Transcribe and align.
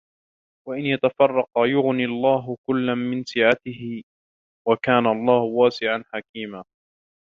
وإن 0.67 0.85
يتفرقا 0.85 1.65
يغن 1.65 1.99
الله 1.99 2.57
كلا 2.67 2.95
من 2.95 3.23
سعته 3.25 4.03
وكان 4.67 5.05
الله 5.05 5.41
واسعا 5.41 6.03
حكيما 6.13 6.63